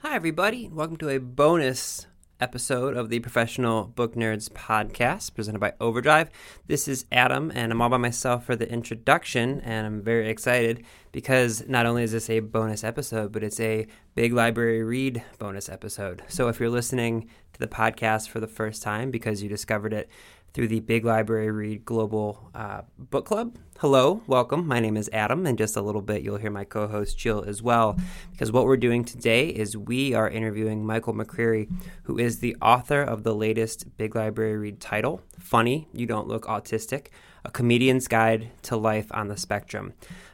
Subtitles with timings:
[0.00, 0.68] Hi, everybody.
[0.68, 2.06] Welcome to a bonus
[2.38, 6.28] episode of the Professional Book Nerds podcast presented by Overdrive.
[6.66, 10.84] This is Adam, and I'm all by myself for the introduction, and I'm very excited
[11.12, 15.70] because not only is this a bonus episode, but it's a big library read bonus
[15.70, 16.22] episode.
[16.28, 20.10] So if you're listening to the podcast for the first time because you discovered it
[20.56, 23.58] through the Big Library Read Global uh, Book Club.
[23.80, 24.66] Hello, welcome.
[24.66, 25.44] My name is Adam.
[25.44, 27.94] and just a little bit, you'll hear my co host Jill as well.
[28.32, 31.70] Because what we're doing today is we are interviewing Michael McCreary,
[32.04, 36.46] who is the author of the latest Big Library Read title, Funny, You Don't Look
[36.46, 37.08] Autistic
[37.44, 39.92] A Comedian's Guide to Life on the Spectrum.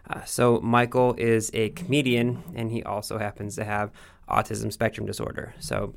[0.09, 3.91] Uh, so, Michael is a comedian, and he also happens to have
[4.29, 5.53] autism spectrum disorder.
[5.59, 5.97] So,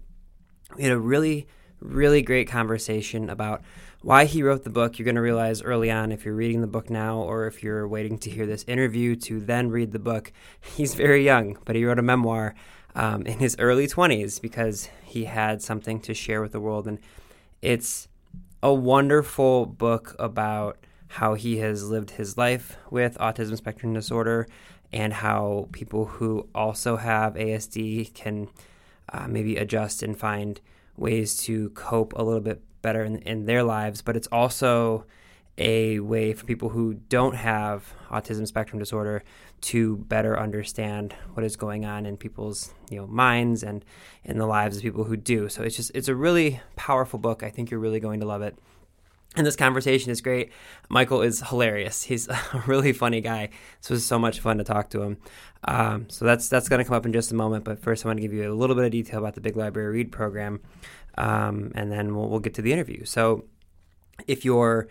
[0.75, 1.45] we had a really,
[1.79, 3.61] really great conversation about
[4.01, 6.67] why he wrote the book, you're going to realize early on if you're reading the
[6.67, 10.31] book now or if you're waiting to hear this interview to then read the book.
[10.61, 12.53] He's very young, but he wrote a memoir
[12.93, 16.87] um, in his early 20s because he had something to share with the world.
[16.87, 16.99] And
[17.61, 18.07] it's
[18.61, 24.47] a wonderful book about how he has lived his life with autism spectrum disorder
[24.91, 28.47] and how people who also have ASD can
[29.09, 30.61] uh, maybe adjust and find
[30.97, 35.05] ways to cope a little bit better in, in their lives, but it's also
[35.57, 39.23] a way for people who don't have autism spectrum disorder
[39.61, 43.83] to better understand what is going on in people's you know minds and
[44.23, 45.49] in the lives of people who do.
[45.49, 47.41] So it's just it's a really powerful book.
[47.41, 48.57] I think you're really going to love it.
[49.35, 50.51] And this conversation is great.
[50.89, 52.03] Michael is hilarious.
[52.03, 53.49] He's a really funny guy.
[53.81, 55.17] This was so much fun to talk to him.
[55.67, 57.63] Um, so that's that's going to come up in just a moment.
[57.65, 59.57] But first, I want to give you a little bit of detail about the Big
[59.57, 60.61] Library Read program
[61.17, 63.05] um, and then we'll, we'll get to the interview.
[63.05, 63.45] So,
[64.27, 64.87] if you're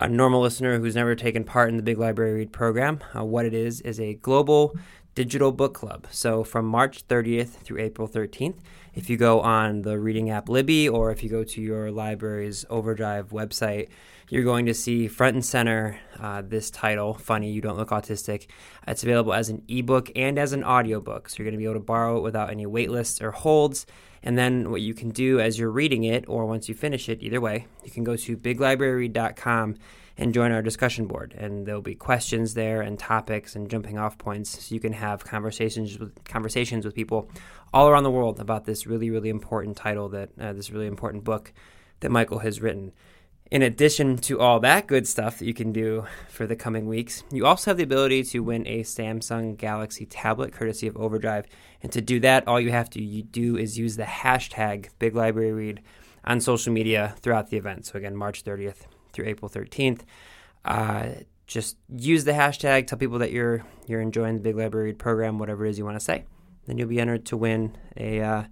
[0.00, 3.44] a normal listener who's never taken part in the Big Library Read program, uh, what
[3.44, 4.76] it is is a global
[5.14, 6.06] digital book club.
[6.10, 8.56] So, from March 30th through April 13th,
[8.94, 12.64] if you go on the reading app Libby or if you go to your library's
[12.70, 13.88] Overdrive website,
[14.28, 18.46] you're going to see front and center uh, this title, Funny, You Don't Look Autistic.
[18.86, 21.28] It's available as an ebook and as an audiobook.
[21.28, 23.86] So, you're going to be able to borrow it without any wait lists or holds.
[24.22, 27.22] And then what you can do as you're reading it, or once you finish it,
[27.22, 29.76] either way, you can go to biglibraryread.com
[30.16, 31.34] and join our discussion board.
[31.36, 35.24] And there'll be questions there and topics and jumping off points, so you can have
[35.24, 37.30] conversations with conversations with people
[37.72, 41.24] all around the world about this really, really important title that uh, this really important
[41.24, 41.52] book
[42.00, 42.92] that Michael has written.
[43.50, 47.22] In addition to all that good stuff that you can do for the coming weeks,
[47.30, 51.44] you also have the ability to win a Samsung Galaxy tablet courtesy of Overdrive.
[51.82, 55.52] And to do that, all you have to do is use the hashtag Big Library
[55.52, 55.82] Read
[56.24, 57.84] on social media throughout the event.
[57.84, 60.00] So again, March 30th through April 13th.
[60.64, 61.08] Uh,
[61.46, 62.86] just use the hashtag.
[62.86, 65.96] Tell people that you're you're enjoying the Big Library program, whatever it is you want
[65.96, 66.24] to say.
[66.66, 68.44] Then you'll be entered to win a uh,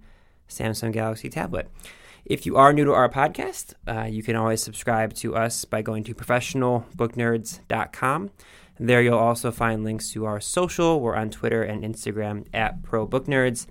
[0.49, 1.69] Samsung Galaxy tablet.
[2.25, 5.81] If you are new to our podcast, uh, you can always subscribe to us by
[5.81, 8.29] going to professionalbooknerds.com.
[8.79, 10.99] There you'll also find links to our social.
[10.99, 13.67] We're on Twitter and Instagram at ProBookNerds.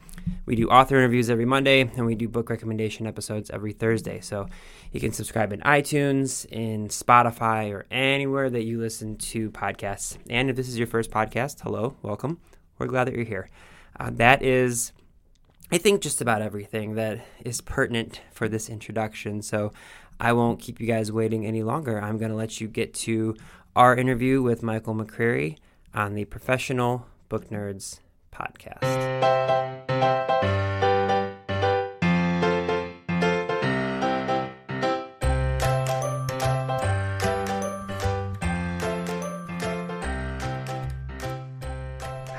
[0.46, 4.20] We do author interviews every Monday, and we do book recommendation episodes every Thursday.
[4.20, 4.48] So
[4.92, 10.16] you can subscribe in iTunes, in Spotify, or anywhere that you listen to podcasts.
[10.28, 12.40] And if this is your first podcast, hello, welcome.
[12.78, 13.48] We're glad that you're here.
[13.98, 14.92] Uh, that is
[15.72, 19.40] I think just about everything that is pertinent for this introduction.
[19.40, 19.72] So
[20.18, 22.00] I won't keep you guys waiting any longer.
[22.00, 23.36] I'm going to let you get to
[23.76, 25.58] our interview with Michael McCreary
[25.94, 29.10] on the Professional Book Nerds podcast.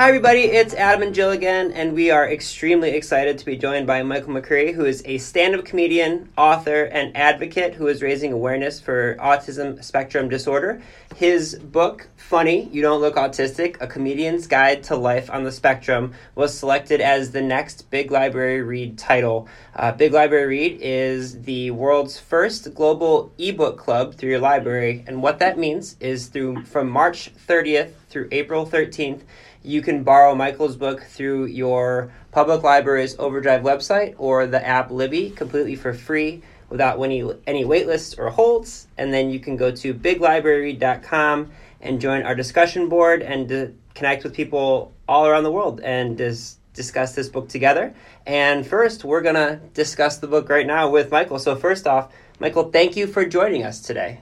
[0.01, 0.45] Hi, everybody.
[0.45, 4.33] It's Adam and Jill again, and we are extremely excited to be joined by Michael
[4.33, 9.15] McCreary, who is a stand up comedian, author, and advocate who is raising awareness for
[9.17, 10.81] autism spectrum disorder.
[11.15, 16.15] His book, Funny, You Don't Look Autistic A Comedian's Guide to Life on the Spectrum,
[16.33, 19.47] was selected as the next Big Library Read title.
[19.75, 25.21] Uh, Big Library Read is the world's first global ebook club through your library, and
[25.21, 29.21] what that means is through from March 30th through April 13th
[29.63, 35.29] You can borrow Michael's book through your public library's Overdrive website or the app Libby
[35.29, 38.87] completely for free without any, any wait lists or holds.
[38.97, 44.33] And then you can go to biglibrary.com and join our discussion board and connect with
[44.33, 47.93] people all around the world and dis- discuss this book together.
[48.25, 51.39] And first, we're going to discuss the book right now with Michael.
[51.39, 54.21] So, first off, Michael, thank you for joining us today.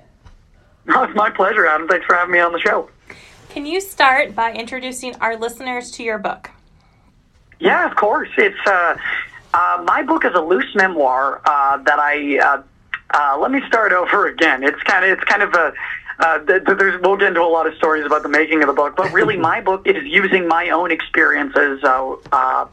[0.89, 1.87] Oh, it's my pleasure, Adam.
[1.87, 2.89] Thanks for having me on the show.
[3.49, 6.51] Can you start by introducing our listeners to your book?
[7.59, 8.29] Yeah, of course.
[8.37, 8.95] It's uh,
[9.55, 12.37] uh, my book is a loose memoir uh, that I.
[12.37, 12.63] Uh,
[13.11, 14.63] uh, let me start over again.
[14.63, 15.73] It's kind of it's kind of a.
[16.19, 18.67] Uh, th- th- there's, we'll get into a lot of stories about the making of
[18.67, 22.67] the book, but really, my book is using my own experiences uh, uh,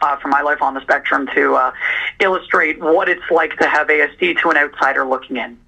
[0.00, 1.72] uh, from my life on the spectrum to uh,
[2.20, 5.58] illustrate what it's like to have ASD to an outsider looking in.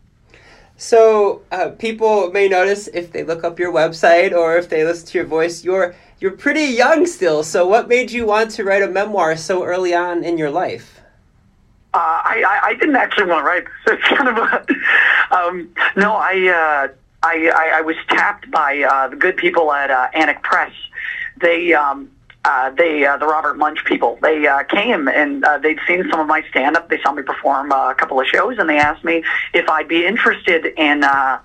[0.78, 5.08] So uh, people may notice if they look up your website or if they listen
[5.08, 7.42] to your voice, you're you're pretty young still.
[7.42, 11.00] So what made you want to write a memoir so early on in your life?
[11.94, 13.64] Uh, I, I, I didn't actually want to write.
[13.88, 16.12] It's kind of a um, no.
[16.12, 16.94] I, uh,
[17.24, 20.72] I I I was tapped by uh, the good people at uh, Annick Press.
[21.40, 22.08] They um,
[22.48, 24.18] uh, they uh, the Robert Munsch people.
[24.22, 26.88] They uh, came and uh, they'd seen some of my stand up.
[26.88, 29.22] They saw me perform uh, a couple of shows, and they asked me
[29.52, 31.04] if I'd be interested in.
[31.04, 31.40] Uh,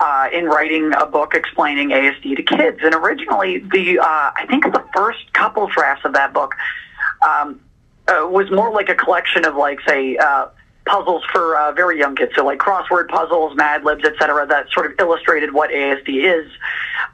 [0.00, 4.62] uh, in writing a book explaining ASD to kids, and originally the uh, I think
[4.62, 6.54] the first couple drafts of that book
[7.20, 7.60] um,
[8.06, 10.46] uh, was more like a collection of like say uh,
[10.88, 14.46] puzzles for uh, very young kids, so like crossword puzzles, Mad Libs, etc.
[14.46, 16.50] That sort of illustrated what ASD is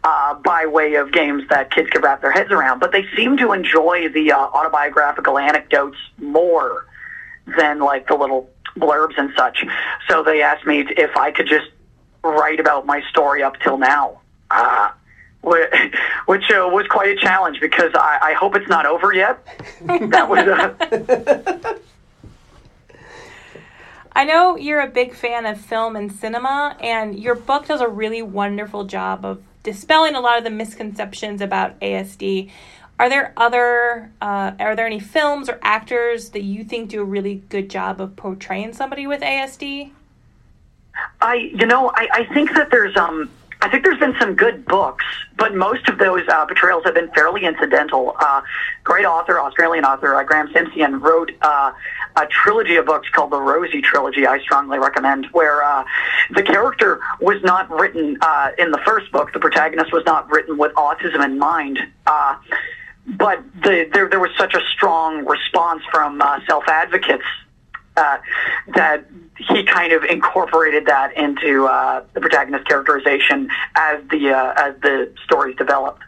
[0.04, 2.78] uh, by way of games that kids could wrap their heads around.
[2.78, 6.86] But they seem to enjoy the uh, autobiographical anecdotes more
[7.58, 9.64] than like the little blurbs and such.
[10.08, 11.68] So they asked me if I could just
[12.22, 14.20] write about my story up till now.
[14.50, 14.90] Uh,
[15.44, 19.44] which uh, was quite a challenge because I, I hope it's not over yet.
[19.84, 21.78] that was uh,
[24.16, 27.88] I know you're a big fan of film and cinema, and your book does a
[27.88, 32.50] really wonderful job of dispelling a lot of the misconceptions about ASD.
[33.00, 37.04] Are there other, uh, are there any films or actors that you think do a
[37.04, 39.90] really good job of portraying somebody with ASD?
[41.20, 43.28] I, you know, I, I think that there's, um,
[43.60, 45.04] I think there's been some good books,
[45.36, 48.14] but most of those uh, portrayals have been fairly incidental.
[48.18, 48.42] Uh,
[48.82, 51.72] great author, Australian author uh, Graeme Simsion wrote uh,
[52.16, 54.26] a trilogy of books called the Rosie Trilogy.
[54.26, 55.84] I strongly recommend, where uh,
[56.34, 59.32] the character was not written uh, in the first book.
[59.32, 61.78] The protagonist was not written with autism in mind.
[62.06, 62.36] Uh,
[63.06, 67.24] but the, there, there was such a strong response from uh, self advocates
[67.96, 69.04] that
[69.38, 75.12] he kind of incorporated that into uh, the protagonist characterization as the uh, as the
[75.24, 76.02] stories developed.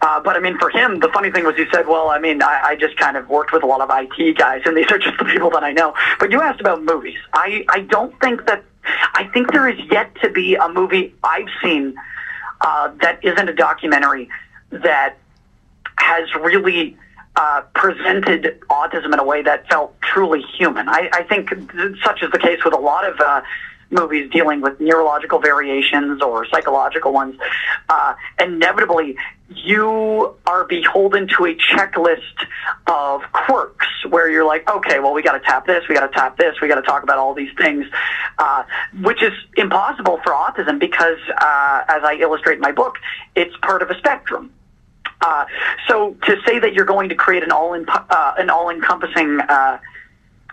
[0.00, 2.42] Uh, but I mean, for him, the funny thing was he said, "Well, I mean,
[2.42, 4.98] I, I just kind of worked with a lot of IT guys, and these are
[4.98, 7.18] just the people that I know." But you asked about movies.
[7.32, 8.64] I I don't think that
[9.14, 11.94] I think there is yet to be a movie I've seen
[12.60, 14.28] uh, that isn't a documentary
[14.70, 15.16] that
[15.96, 16.96] has really
[17.36, 20.88] uh, presented autism in a way that felt truly human.
[20.88, 21.50] I, I think
[22.04, 23.42] such is the case with a lot of uh,
[23.90, 27.38] movies dealing with neurological variations or psychological ones.
[27.88, 29.16] Uh, inevitably,
[29.48, 32.46] you are beholden to a checklist
[32.86, 36.12] of quirks where you're like, okay, well, we got to tap this, we got to
[36.12, 37.86] tap this, we got to talk about all these things,
[38.38, 38.64] uh,
[39.02, 42.96] which is impossible for autism because, uh, as I illustrate in my book,
[43.34, 44.52] it's part of a spectrum.
[45.24, 45.46] Uh,
[45.88, 49.78] so to say that you're going to create an all uh, an all encompassing uh,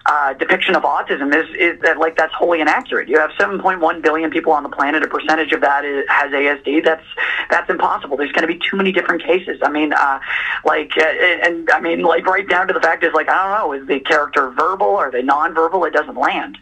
[0.05, 3.09] uh, depiction of autism is, is that like that's wholly inaccurate.
[3.09, 5.03] You have 7.1 billion people on the planet.
[5.03, 6.85] A percentage of that is, has ASD.
[6.85, 7.05] That's
[7.49, 8.15] that's impossible.
[8.15, 9.59] There's going to be too many different cases.
[9.61, 10.19] I mean, uh,
[10.65, 13.59] like, uh, and I mean, like, right down to the fact is like, I don't
[13.59, 14.95] know, is the character verbal?
[14.95, 15.85] Are they nonverbal?
[15.85, 16.57] It doesn't land.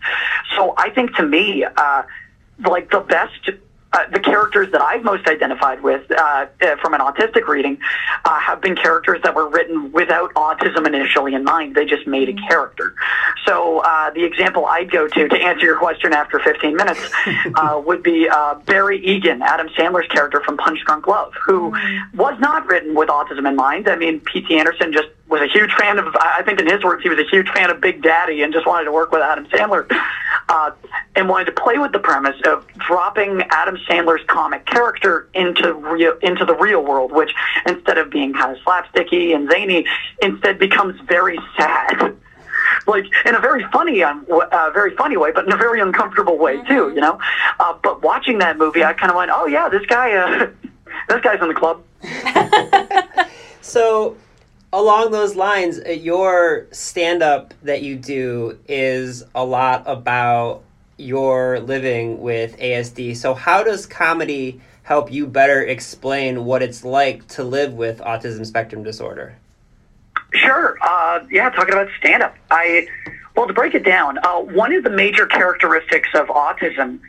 [0.56, 2.04] So I think to me, uh,
[2.68, 3.52] like the best
[3.92, 7.80] uh, the characters that I've most identified with uh, uh, from an autistic reading
[8.24, 11.76] uh, have been characters that were written without autism initially in mind.
[11.76, 12.94] They just made a character.
[13.46, 17.12] So uh, the example I'd go to to answer your question after 15 minutes
[17.56, 18.30] uh, would be
[18.66, 21.74] Barry Egan, Adam Sandler's character from Punch Drunk Love, who
[22.14, 23.88] was not written with autism in mind.
[23.88, 24.58] I mean, P.T.
[24.58, 27.30] Anderson just was a huge fan of, I think in his words, he was a
[27.30, 29.86] huge fan of Big Daddy and just wanted to work with Adam Sandler
[30.50, 30.72] uh,
[31.16, 36.18] and wanted to play with the premise of dropping Adam Sandler's comic character into real,
[36.22, 37.32] into the real world, which
[37.68, 39.86] instead of being kind of slapsticky and zany,
[40.22, 42.16] instead becomes very sad.
[42.88, 46.38] Like in a very funny, um, uh, very funny way, but in a very uncomfortable
[46.38, 47.20] way too, you know.
[47.60, 50.50] Uh, but watching that movie, I kind of went, "Oh yeah, this guy, uh,
[51.10, 51.84] this guy's in the club.
[53.62, 54.18] So,
[54.72, 60.64] along those lines, uh, your stand up that you do is a lot about
[60.98, 63.16] your living with ASD.
[63.16, 68.46] So, how does comedy help you better explain what it's like to live with autism
[68.46, 69.36] spectrum disorder?
[70.34, 70.78] Sure.
[70.82, 72.36] Uh, yeah, talking about stand up.
[72.52, 72.88] I
[73.36, 77.00] well to break it down, uh, one of the major characteristics of autism,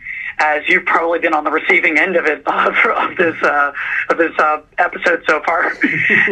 [0.40, 3.73] as you've probably been on the receiving end of it uh, of this uh,
[4.09, 5.73] of this uh, episode so far,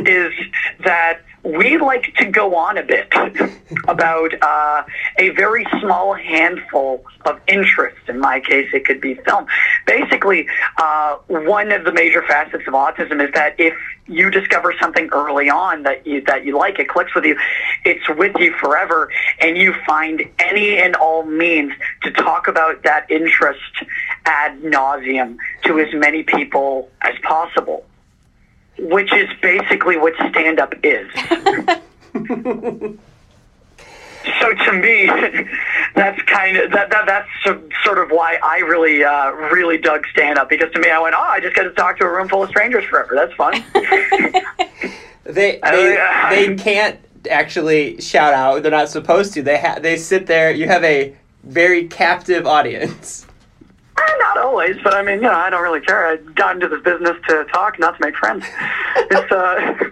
[0.07, 0.33] is
[0.85, 3.13] that we like to go on a bit
[3.89, 4.83] about uh,
[5.19, 8.01] a very small handful of interests.
[8.09, 9.47] In my case, it could be film.
[9.87, 13.75] Basically, uh, one of the major facets of autism is that if
[14.07, 17.39] you discover something early on that you that you like, it clicks with you,
[17.85, 23.11] it's with you forever, and you find any and all means to talk about that
[23.11, 23.61] interest
[24.25, 27.85] ad nauseum to as many people as possible
[28.79, 31.11] which is basically what stand up is.
[34.41, 35.07] so to me,
[35.95, 37.29] that's kind of that, that that's
[37.85, 41.15] sort of why I really uh, really dug stand up because to me I went,
[41.17, 43.15] oh, I just got to talk to a room full of strangers forever.
[43.15, 43.65] That's fun.
[45.25, 46.99] they they, uh, they can't
[47.31, 48.63] actually shout out.
[48.63, 49.43] They're not supposed to.
[49.43, 50.51] They ha- they sit there.
[50.51, 53.27] You have a very captive audience.
[54.19, 56.07] Not always, but I mean, you know, I don't really care.
[56.07, 58.45] I got into this business to talk, not to make friends.
[58.97, 59.91] It's uh.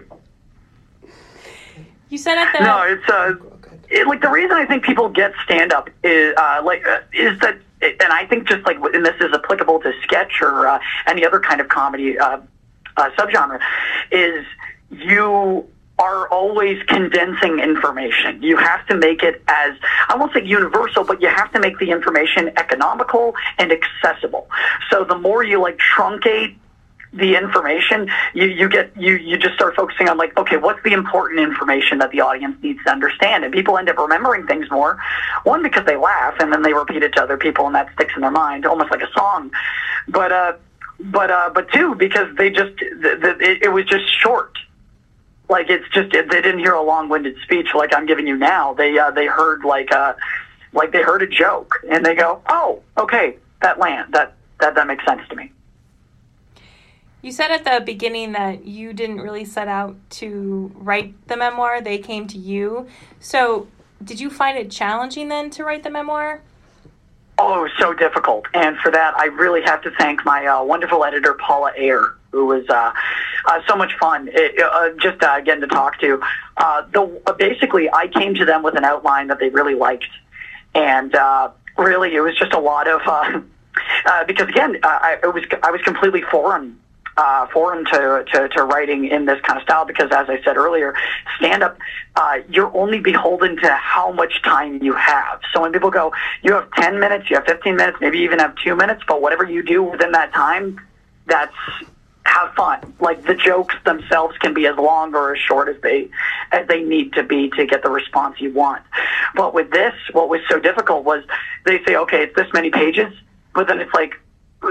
[2.09, 3.35] You said at the no, it's uh,
[3.89, 7.39] it, like the reason I think people get stand up is uh, like uh, is
[7.39, 11.25] that, and I think just like and this is applicable to sketch or uh, any
[11.25, 12.39] other kind of comedy uh,
[12.95, 13.59] uh, subgenre,
[14.11, 14.45] is
[14.89, 15.67] you
[15.99, 18.41] are always condensing information.
[18.41, 19.75] You have to make it as,
[20.09, 24.47] I won't say universal, but you have to make the information economical and accessible.
[24.91, 26.55] So the more you like truncate
[27.13, 30.91] the information, you, you get you you just start focusing on like, okay, what's the
[30.91, 33.43] important information that the audience needs to understand?
[33.43, 34.99] And people end up remembering things more.
[35.43, 38.13] One because they laugh and then they repeat it to other people and that sticks
[38.15, 39.51] in their mind, almost like a song.
[40.07, 40.53] But uh
[40.99, 44.57] but uh but two because they just the, the, it, it was just short
[45.49, 48.73] like it's just they didn't hear a long-winded speech like I'm giving you now.
[48.73, 50.13] They uh, they heard like uh
[50.73, 54.87] like they heard a joke and they go, "Oh, okay, that land that that that
[54.87, 55.51] makes sense to me."
[57.21, 61.81] You said at the beginning that you didn't really set out to write the memoir;
[61.81, 62.87] they came to you.
[63.19, 63.67] So,
[64.03, 66.41] did you find it challenging then to write the memoir?
[67.39, 68.45] Oh, so difficult.
[68.53, 72.45] And for that, I really have to thank my uh, wonderful editor, Paula Ayer, who
[72.45, 72.91] was uh,
[73.45, 76.21] uh, so much fun it, uh, just uh, getting to talk to.
[76.55, 80.09] Uh, the uh, basically, I came to them with an outline that they really liked,
[80.75, 83.41] and uh, really, it was just a lot of uh,
[84.05, 86.79] uh, because again, uh, I was I was completely foreign.
[87.19, 90.55] Uh, foreign to, to, to writing in this kind of style because, as I said
[90.55, 90.93] earlier,
[91.39, 91.75] stand up,
[92.15, 95.41] uh, you're only beholden to how much time you have.
[95.51, 96.13] So when people go,
[96.43, 99.43] you have 10 minutes, you have 15 minutes, maybe even have two minutes, but whatever
[99.43, 100.79] you do within that time,
[101.25, 101.55] that's
[102.37, 102.93] have fun.
[102.99, 106.09] Like the jokes themselves can be as long or as short as they
[106.51, 108.83] as they need to be to get the response you want.
[109.35, 111.23] But with this, what was so difficult was
[111.65, 113.13] they say, okay, it's this many pages,
[113.53, 114.19] but then it's like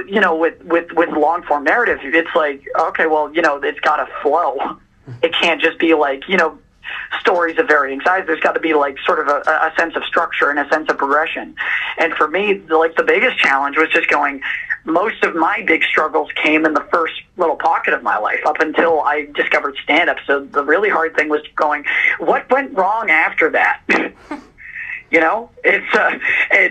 [0.07, 3.81] you know, with with with long form narrative, it's like, okay, well, you know, it's
[3.81, 4.79] got to flow.
[5.23, 6.59] It can't just be like, you know,
[7.21, 8.25] stories of varying size.
[8.27, 10.89] There's got to be like sort of a, a sense of structure and a sense
[10.91, 11.55] of progression.
[11.99, 14.43] And for me, like the biggest challenge was just going.
[14.85, 18.61] Most of my big struggles came in the first little pocket of my life up
[18.61, 20.19] until I discovered stand up.
[20.27, 21.85] So the really hard thing was going,
[22.19, 23.83] what went wrong after that?
[25.11, 26.19] you know, it's uh,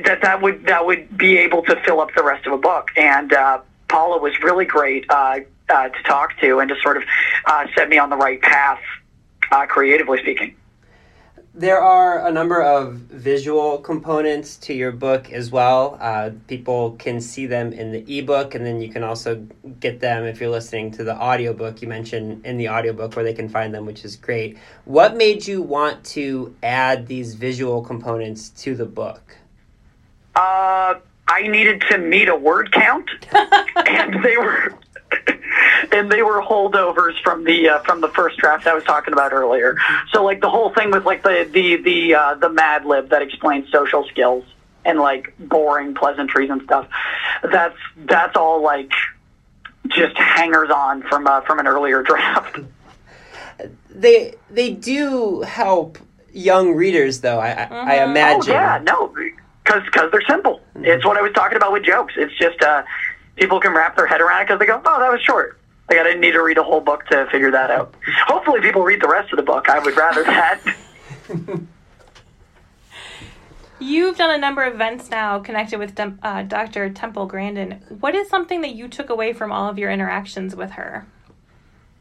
[0.06, 2.90] that that would that would be able to fill up the rest of a book.
[2.96, 7.04] And uh, Paula was really great uh, uh, to talk to and to sort of
[7.46, 8.80] uh, set me on the right path
[9.52, 10.56] uh, creatively speaking.
[11.58, 15.98] There are a number of visual components to your book as well.
[16.02, 19.48] Uh, people can see them in the ebook, and then you can also
[19.80, 21.82] get them if you're listening to the audiobook.
[21.82, 24.58] You mentioned in the audiobook where they can find them, which is great.
[24.84, 29.38] What made you want to add these visual components to the book?
[30.36, 30.96] Uh,
[31.30, 34.78] I needed to meet a word count, and they were
[35.92, 39.34] and they were holdovers from the uh, from the first draft I was talking about
[39.34, 39.77] earlier.
[40.12, 43.22] So like the whole thing with like the the the uh, the Mad Lib that
[43.22, 44.46] explains social skills
[44.84, 46.88] and like boring pleasantries and stuff.
[47.44, 48.92] That's that's all like
[49.88, 52.60] just hangers on from uh, from an earlier draft.
[53.89, 55.98] They they do help
[56.32, 57.39] young readers though.
[57.39, 57.74] I mm-hmm.
[57.74, 58.51] I imagine.
[58.51, 59.08] Oh yeah, no,
[59.63, 60.62] because because they're simple.
[60.75, 60.86] Mm-hmm.
[60.86, 62.13] It's what I was talking about with jokes.
[62.18, 62.84] It's just uh,
[63.36, 65.60] people can wrap their head around it because they go, oh, that was short.
[65.89, 67.94] Like I didn't need to read a whole book to figure that out.
[68.27, 69.70] Hopefully, people read the rest of the book.
[69.70, 70.60] I would rather that.
[73.80, 76.89] You've done a number of events now connected with uh, Dr.
[76.89, 77.84] Temple Grandin.
[78.00, 81.06] What is something that you took away from all of your interactions with her?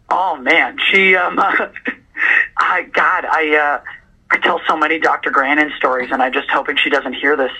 [0.09, 1.39] Oh man, she um,
[2.57, 3.81] I God, I uh,
[4.31, 5.31] I tell so many Dr.
[5.31, 7.53] Grandin stories, and I'm just hoping she doesn't hear this.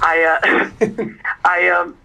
[0.00, 1.08] I uh,
[1.44, 1.96] I um,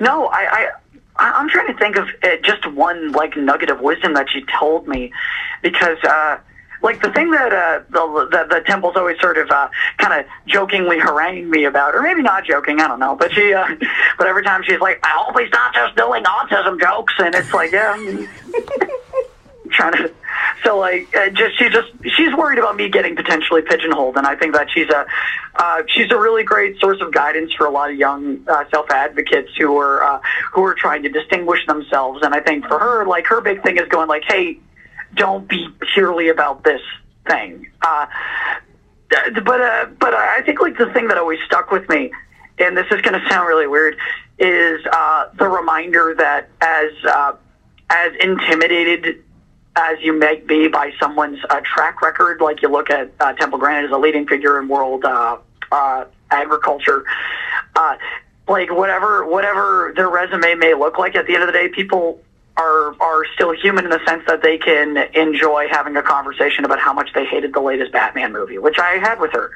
[0.00, 0.46] no, I.
[0.50, 0.70] I
[1.18, 4.44] I- I'm trying to think of uh, just one like nugget of wisdom that she
[4.58, 5.12] told me,
[5.62, 6.38] because uh,
[6.82, 9.68] like the thing that uh, the, the the temple's always sort of uh,
[9.98, 13.16] kind of jokingly haranguing me about, or maybe not joking, I don't know.
[13.16, 13.66] But she, uh,
[14.18, 17.52] but every time she's like, "I hope he's not just doing autism jokes," and it's
[17.52, 18.28] like, yeah, mm,
[19.70, 20.12] trying to.
[20.64, 24.36] So like, uh, just she just she's worried about me getting potentially pigeonholed, and I
[24.36, 25.06] think that she's a
[25.56, 28.90] uh, she's a really great source of guidance for a lot of young uh, self
[28.90, 30.20] advocates who are uh,
[30.52, 32.20] who are trying to distinguish themselves.
[32.22, 34.58] And I think for her, like her big thing is going like, hey,
[35.14, 36.80] don't be purely about this
[37.28, 37.70] thing.
[37.82, 38.06] Uh,
[39.08, 42.10] but uh, but I think like the thing that always stuck with me,
[42.58, 43.96] and this is going to sound really weird,
[44.38, 47.32] is uh, the reminder that as uh,
[47.90, 49.22] as intimidated
[49.76, 53.58] as you may be by someone's uh, track record, like you look at uh, Temple
[53.58, 55.36] Grandin as a leading figure in world uh,
[55.70, 57.04] uh, agriculture,
[57.76, 57.96] uh,
[58.48, 62.20] like whatever whatever their resume may look like, at the end of the day, people
[62.56, 66.78] are are still human in the sense that they can enjoy having a conversation about
[66.78, 69.50] how much they hated the latest Batman movie, which I had with her.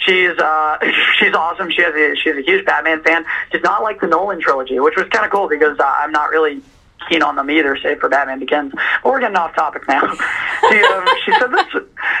[0.00, 0.78] She's uh,
[1.18, 1.70] she's awesome.
[1.70, 3.24] She has a, she's a huge Batman fan.
[3.50, 6.30] Does not like the Nolan trilogy, which was kind of cool because uh, I'm not
[6.30, 6.62] really
[7.08, 8.72] keen on them either, save for Batman Begins.
[9.02, 10.00] But we're getting off topic now.
[10.70, 11.66] she, um, she said this.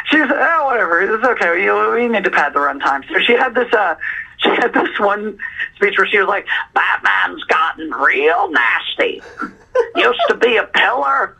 [0.06, 1.00] She said, "Oh, whatever.
[1.02, 1.50] It's okay.
[1.50, 3.72] We, we need to pad the runtime." So she had this.
[3.72, 3.96] Uh,
[4.38, 5.38] she had this one
[5.76, 9.22] speech where she was like, "Batman's gotten real nasty.
[9.96, 11.36] Used to be a pillar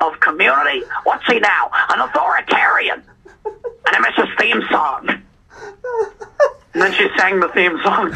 [0.00, 0.82] of community.
[1.04, 1.70] What's he now?
[1.90, 3.02] An authoritarian."
[3.86, 5.08] And I miss his theme song.
[6.72, 8.14] And then she sang the theme song.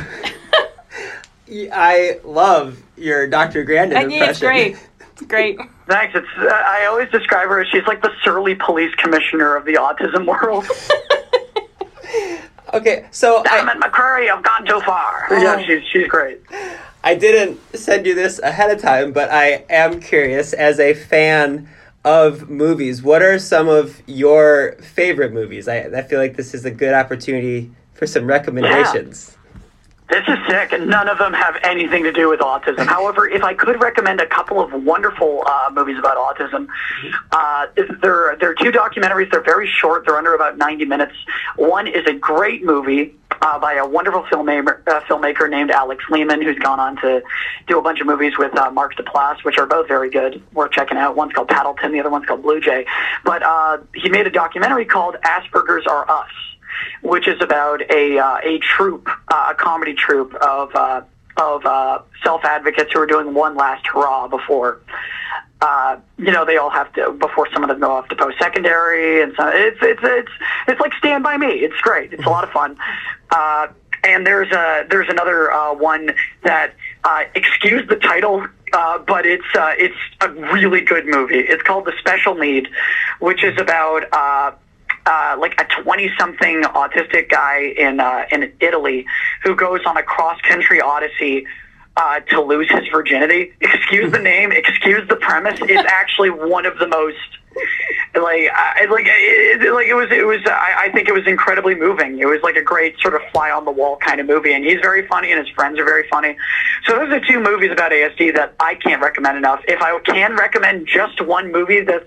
[1.50, 3.64] I love your Dr.
[3.64, 4.18] Grandin I impression.
[4.18, 4.76] think it's great.
[5.12, 5.58] It's great.
[5.88, 6.14] Thanks.
[6.14, 9.74] It's uh, I always describe her as she's like the surly police commissioner of the
[9.74, 10.66] autism world.
[12.74, 15.26] Okay, so Damn I, it, McCreary, I've gone too far.
[15.30, 15.40] Oh.
[15.40, 16.40] Yeah, she's she's great.
[17.02, 21.66] I didn't send you this ahead of time, but I am curious as a fan
[22.04, 25.66] of movies, what are some of your favorite movies?
[25.66, 29.36] I, I feel like this is a good opportunity for some recommendations.
[30.18, 32.86] This is sick, and none of them have anything to do with autism.
[32.86, 36.66] However, if I could recommend a couple of wonderful uh, movies about autism,
[37.30, 37.66] uh,
[38.02, 39.30] they're, they're two documentaries.
[39.30, 40.06] They're very short.
[40.06, 41.12] They're under about 90 minutes.
[41.54, 46.42] One is a great movie uh, by a wonderful filmmaker, uh, filmmaker named Alex Lehmann,
[46.42, 47.22] who's gone on to
[47.68, 50.72] do a bunch of movies with uh, Mark Duplass, which are both very good, worth
[50.72, 51.14] checking out.
[51.14, 52.86] One's called Paddleton, the other one's called Blue Jay.
[53.24, 56.30] But uh, he made a documentary called Asperger's Are Us
[57.02, 61.02] which is about a uh, a troupe, uh, a comedy troupe of uh,
[61.36, 64.80] of uh, self advocates who are doing one last hurrah before.
[65.60, 68.38] Uh, you know, they all have to before some of them go off to post
[68.38, 70.30] secondary, and so it's it's it's
[70.68, 71.48] it's like Stand by Me.
[71.48, 72.12] It's great.
[72.12, 72.76] It's a lot of fun.
[73.30, 73.68] Uh,
[74.04, 76.10] and there's a there's another uh, one
[76.44, 81.40] that uh, excuse the title, uh, but it's uh, it's a really good movie.
[81.40, 82.68] It's called The Special Need,
[83.20, 84.04] which is about.
[84.12, 84.52] Uh,
[85.08, 89.06] uh, like a 20 something autistic guy in uh, in Italy
[89.42, 91.46] who goes on a cross country odyssey
[91.96, 93.52] uh, to lose his virginity.
[93.60, 95.58] Excuse the name, excuse the premise.
[95.62, 97.16] It's actually one of the most
[98.14, 101.26] like I, like it, it- like it was it was I, I think it was
[101.26, 102.18] incredibly moving.
[102.18, 104.64] It was like a great sort of fly on the wall kind of movie, and
[104.64, 106.36] he's very funny, and his friends are very funny.
[106.86, 109.60] So those are two movies about ASD that I can't recommend enough.
[109.66, 112.06] If I can recommend just one movie that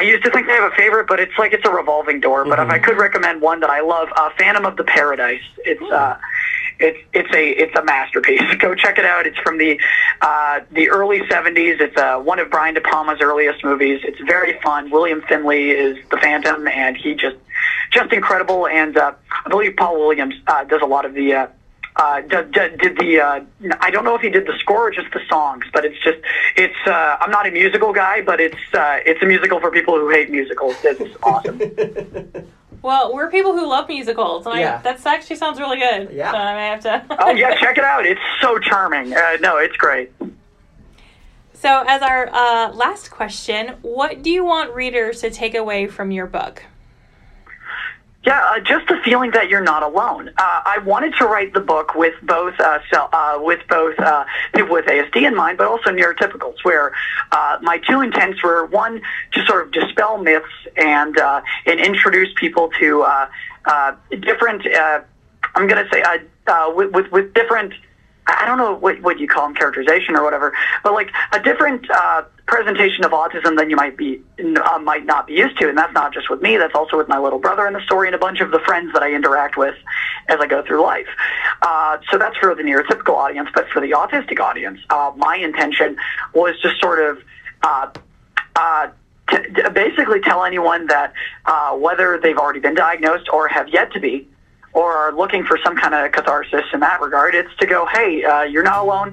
[0.00, 2.46] I used to think I have a favorite, but it's like it's a revolving door.
[2.46, 5.42] But if I could recommend one that I love, uh, Phantom of the Paradise.
[5.58, 6.16] It's uh,
[6.78, 8.40] it's it's a it's a masterpiece.
[8.58, 9.26] Go check it out.
[9.26, 9.78] It's from the
[10.22, 11.82] uh, the early '70s.
[11.82, 14.00] It's uh, one of Brian De Palma's earliest movies.
[14.02, 14.90] It's very fun.
[14.90, 17.36] William Finley is the Phantom, and he just
[17.92, 18.66] just incredible.
[18.68, 19.12] And uh,
[19.44, 21.34] I believe Paul Williams uh, does a lot of the.
[21.34, 21.46] Uh,
[21.96, 23.40] uh, did, did, did the uh,
[23.80, 26.18] I don't know if he did the score or just the songs, but it's just
[26.56, 29.94] it's uh, I'm not a musical guy, but it's uh, it's a musical for people
[29.98, 30.76] who hate musicals.
[30.82, 31.60] It's awesome.
[32.82, 34.78] Well, we're people who love musicals, and Yeah.
[34.78, 36.10] I, that actually sounds really good.
[36.12, 36.32] Yeah.
[36.32, 37.16] So I may have to.
[37.18, 38.06] oh yeah, check it out.
[38.06, 39.12] It's so charming.
[39.12, 40.10] Uh, no, it's great.
[41.52, 46.10] So, as our uh, last question, what do you want readers to take away from
[46.10, 46.62] your book?
[48.22, 50.28] Yeah, uh, just the feeling that you're not alone.
[50.28, 50.32] Uh,
[50.66, 54.84] I wanted to write the book with both uh, uh, with both uh, people with
[54.84, 56.92] ASD in mind, but also neurotypicals, where
[57.32, 59.00] uh, my two intents were one
[59.32, 63.28] to sort of dispel myths and uh, and introduce people to uh,
[63.64, 64.66] uh, different.
[64.66, 65.00] Uh,
[65.54, 67.72] I'm going to say uh, uh, with, with with different.
[68.38, 71.90] I don't know what what you call them, characterization or whatever, but like a different
[71.90, 75.76] uh, presentation of autism than you might be uh, might not be used to, and
[75.76, 76.56] that's not just with me.
[76.56, 78.92] That's also with my little brother in the story and a bunch of the friends
[78.92, 79.74] that I interact with
[80.28, 81.08] as I go through life.
[81.62, 85.96] Uh, so that's for the neurotypical audience, but for the autistic audience, uh, my intention
[86.34, 87.22] was to sort of.
[87.62, 87.90] Uh,
[88.56, 88.88] uh,
[89.72, 91.12] basically tell anyone that
[91.46, 94.26] uh, whether they've already been diagnosed or have yet to be,
[94.72, 98.24] or are looking for some kind of catharsis in that regard, it's to go, hey,
[98.24, 99.12] uh, you're not alone.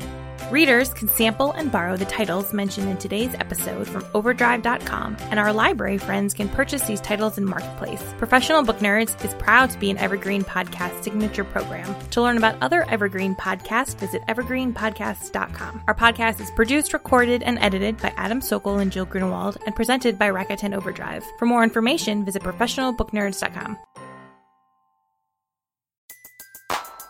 [0.51, 5.51] Readers can sample and borrow the titles mentioned in today's episode from Overdrive.com, and our
[5.51, 8.01] library friends can purchase these titles in Marketplace.
[8.17, 11.93] Professional Book Nerds is proud to be an Evergreen Podcast signature program.
[12.11, 15.83] To learn about other Evergreen podcasts, visit evergreenpodcasts.com.
[15.85, 20.17] Our podcast is produced, recorded, and edited by Adam Sockel and Jill Grunenwald, and presented
[20.17, 21.25] by Rakuten Overdrive.
[21.39, 23.77] For more information, visit professionalbooknerds.com.